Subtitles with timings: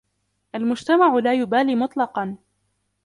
[0.55, 2.37] المجتمع لا يبالي مطلقاً.